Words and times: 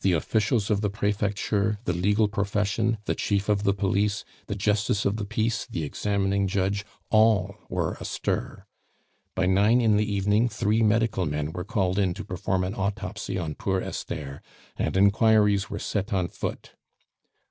The 0.03 0.13
officials 0.13 0.71
of 0.71 0.81
the 0.81 0.89
prefecture, 0.89 1.77
the 1.83 1.93
legal 1.93 2.27
profession, 2.27 2.97
the 3.05 3.13
chief 3.13 3.47
of 3.47 3.61
the 3.61 3.71
police, 3.75 4.25
the 4.47 4.55
justice 4.55 5.05
of 5.05 5.17
the 5.17 5.25
peace, 5.27 5.67
the 5.69 5.83
examining 5.83 6.47
judge, 6.47 6.83
all 7.11 7.53
were 7.69 7.97
astir. 7.99 8.65
By 9.35 9.45
nine 9.45 9.79
in 9.79 9.97
the 9.97 10.11
evening 10.11 10.49
three 10.49 10.81
medical 10.81 11.27
men 11.27 11.51
were 11.51 11.63
called 11.65 11.99
in 11.99 12.15
to 12.15 12.25
perform 12.25 12.63
an 12.63 12.73
autopsy 12.73 13.37
on 13.37 13.53
poor 13.53 13.79
Esther, 13.79 14.41
and 14.75 14.97
inquiries 14.97 15.69
were 15.69 15.77
set 15.77 16.11
on 16.11 16.29
foot. 16.29 16.71